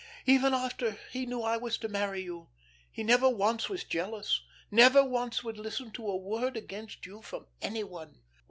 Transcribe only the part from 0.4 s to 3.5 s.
after he knew I was to marry you. He never